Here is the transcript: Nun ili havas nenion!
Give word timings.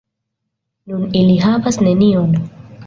Nun 0.93 1.05
ili 1.21 1.37
havas 1.45 1.81
nenion! 1.89 2.39